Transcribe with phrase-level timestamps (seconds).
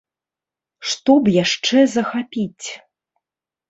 [0.93, 2.67] Што б яшчэ захапіць?